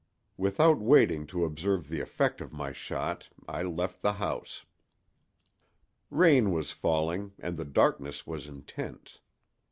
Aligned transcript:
Without 0.35 0.79
waiting 0.79 1.27
to 1.27 1.45
observe 1.45 1.87
the 1.87 2.01
effect 2.01 2.41
of 2.41 2.51
my 2.51 2.71
shot 2.71 3.29
I 3.47 3.61
left 3.61 4.01
the 4.01 4.13
house. 4.13 4.65
Rain 6.09 6.51
was 6.51 6.71
falling, 6.71 7.33
and 7.37 7.55
the 7.55 7.65
darkness 7.65 8.25
was 8.25 8.47
intense. 8.47 9.19